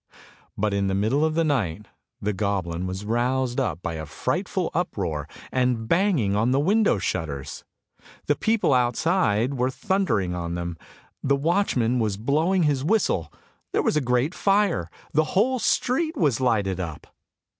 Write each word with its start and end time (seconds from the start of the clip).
But 0.57 0.73
in 0.73 0.87
the 0.87 0.95
middle 0.95 1.23
of 1.23 1.35
the 1.35 1.43
night 1.43 1.85
the 2.19 2.33
goblin 2.33 2.87
was 2.87 3.05
roused 3.05 3.59
up 3.59 3.83
by 3.83 3.93
a 3.93 4.07
frightful 4.07 4.71
uproar 4.73 5.27
and 5.51 5.87
banging 5.87 6.35
on 6.35 6.49
the 6.49 6.59
window 6.59 6.97
shutters; 6.97 7.63
the 8.25 8.33
82 8.33 8.33
ANDERSEN'S 8.33 8.35
FAIRY 8.35 8.35
TALES 8.35 8.45
people 8.47 8.73
outside 8.73 9.53
were 9.59 9.69
thundering 9.69 10.33
on 10.33 10.55
them. 10.55 10.75
The 11.21 11.35
watchman 11.35 11.99
was 11.99 12.17
blowing 12.17 12.63
his 12.63 12.83
whistle; 12.83 13.31
there 13.73 13.83
was 13.83 13.95
a 13.95 14.01
great 14.01 14.33
fire, 14.33 14.89
the 15.13 15.23
whole 15.37 15.59
street 15.59 16.17
was 16.17 16.41
lighted 16.41 16.79
up. 16.79 17.05